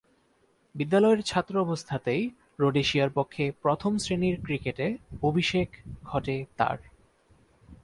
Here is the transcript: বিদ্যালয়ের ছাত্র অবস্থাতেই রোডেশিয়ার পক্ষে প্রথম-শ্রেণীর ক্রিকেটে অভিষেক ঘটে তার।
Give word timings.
বিদ্যালয়ের 0.75 1.21
ছাত্র 1.21 1.53
অবস্থাতেই 1.57 2.29
রোডেশিয়ার 2.59 3.09
পক্ষে 3.09 3.51
প্রথম-শ্রেণীর 3.61 4.37
ক্রিকেটে 4.43 4.87
অভিষেক 5.23 5.69
ঘটে 6.03 6.45
তার। 6.57 6.77